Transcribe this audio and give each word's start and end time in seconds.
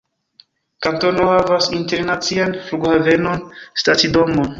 Kantono 0.85 1.27
havas 1.31 1.67
internacian 1.79 2.57
flughavenon, 2.71 3.45
stacidomon. 3.83 4.49